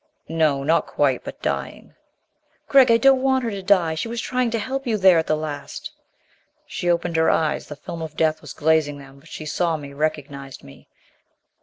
[0.29, 0.63] "No.
[0.63, 1.93] Not quite but dying."
[2.67, 3.93] "Gregg, I don't want her to die!
[3.93, 5.91] She was trying to help you there at the last."
[6.65, 7.67] She opened her eyes.
[7.67, 9.19] The film of death was glazing them.
[9.19, 10.87] But she saw me, recognized me.